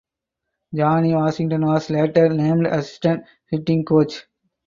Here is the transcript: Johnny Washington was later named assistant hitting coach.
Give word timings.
Johnny 0.73 1.13
Washington 1.13 1.63
was 1.63 1.91
later 1.91 2.27
named 2.29 2.65
assistant 2.65 3.23
hitting 3.51 3.85
coach. 3.85 4.23